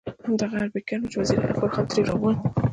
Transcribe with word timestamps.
همدغه 0.25 0.55
اربکیان 0.61 1.01
وو 1.01 1.09
چې 1.11 1.17
وزیر 1.17 1.39
اکبر 1.47 1.69
خان 1.73 1.85
ترې 1.89 2.01
راووت. 2.07 2.37